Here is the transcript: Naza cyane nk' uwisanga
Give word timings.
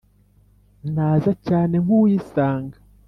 Naza 0.93 1.31
cyane 1.47 1.75
nk' 1.83 1.93
uwisanga 1.97 2.77